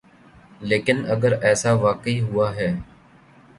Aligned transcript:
لیکن 0.61 0.97
اگر 1.09 1.31
ایسا 1.41 1.71
واقعی 1.73 2.19
ہوا 2.21 2.55
ہے۔ 2.55 2.71